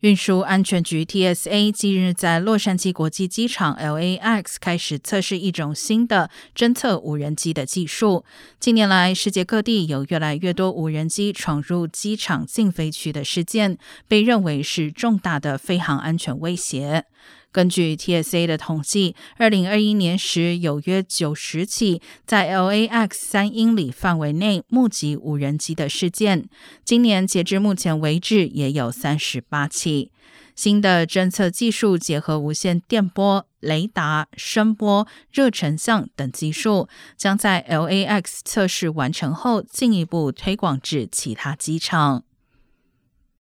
[0.00, 8.24] 运输安全局 （TSA） 近日在洛杉矶国际机场 （LAX） 开始测试一种新的侦测无人机的技术。
[8.58, 13.76] 近年来，世界各地有越来越多无人机闯入机场禁飞区的事件，
[14.08, 17.04] 被认为是重大的飞行安全威胁。
[17.52, 26.48] 根据 TSA 的统计，二零二一年时有约九十起在 LAX 三英里范围内目击无人机的事件。
[26.84, 30.12] 今年截至目前为止，也有三十八起。
[30.54, 36.86] 新的侦测技术结合无线电波、雷达、声波、热成像等技术，
[37.16, 42.24] 将在 LAX 测试完成后进一步推广至其他机场。